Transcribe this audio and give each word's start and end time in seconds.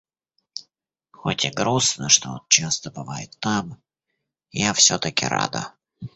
Хоть 1.11 1.45
и 1.45 1.51
грустно, 1.51 2.09
что 2.09 2.29
он 2.31 2.41
часто 2.49 2.89
бывает 2.89 3.37
там, 3.39 3.79
я 4.51 4.73
всё-таки 4.73 5.27
рада. 5.27 5.75